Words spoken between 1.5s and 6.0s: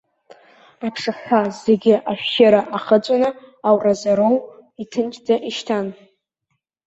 зегьы ашәшьыра ахыҵәаны ауразоуроу иҭынчӡа ишьҭан.